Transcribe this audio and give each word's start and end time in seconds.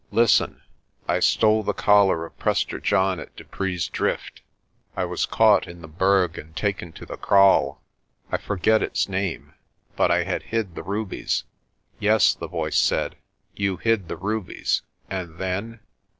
"Listen. 0.09 0.63
I 1.07 1.19
stole 1.19 1.61
the 1.61 1.75
collar 1.75 2.25
of 2.25 2.35
Prester 2.39 2.79
John 2.79 3.19
at 3.19 3.35
Dupree's 3.35 3.87
Drift. 3.87 4.41
I 4.97 5.05
was 5.05 5.27
caught 5.27 5.67
in 5.67 5.81
the 5.83 5.87
Berg 5.87 6.39
and 6.39 6.55
taken 6.55 6.91
to 6.93 7.05
the 7.05 7.17
kraal 7.17 7.83
I 8.31 8.37
forget 8.37 8.81
its 8.81 9.07
name 9.07 9.53
but 9.95 10.09
I 10.09 10.23
had 10.23 10.41
hid 10.49 10.73
the 10.73 10.81
rubies." 10.81 11.43
"Yes," 11.99 12.33
the 12.33 12.47
voice 12.47 12.79
said, 12.79 13.15
"you 13.55 13.77
hid 13.77 14.07
the 14.07 14.17
rubies 14.17 14.81
and 15.07 15.37
then?' 15.37 15.81